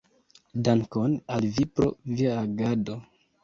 [0.67, 3.01] Dankon al vi pro via agado!